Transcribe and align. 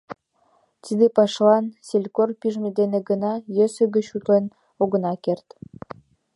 Тиде 0.83 1.05
пашалан 1.17 1.65
селькор 1.87 2.29
пижме 2.39 2.69
дене 2.79 2.99
гына 3.09 3.33
йӧсӧ 3.55 3.83
гыч 3.95 4.05
утлен 4.15 4.45
огына 4.81 5.13
керт. 5.25 5.47